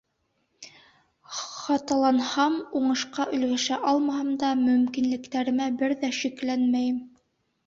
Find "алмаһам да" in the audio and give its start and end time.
3.93-4.51